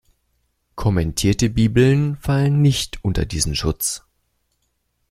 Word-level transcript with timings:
Kommentierte 0.75 1.47
Bibeln 1.51 2.15
fallen 2.15 2.59
nicht 2.63 3.03
unter 3.05 3.23
diesen 3.23 3.53
Schutz. 3.53 4.03